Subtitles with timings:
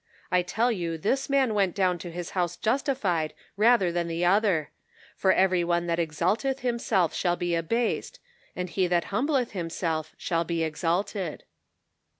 [0.31, 4.71] I tell you this man went down to his house justified rather than the other;
[5.15, 8.19] for every one that exalteth himself shall be abased,
[8.55, 11.43] and he that humbleth himself shall be exalted."